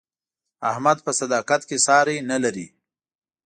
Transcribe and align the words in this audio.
احمد 0.71 0.97
په 1.05 1.11
صداقت 1.19 1.61
کې 1.69 1.77
ساری 1.87 2.17
نه 2.29 2.37
لري. 2.43 2.67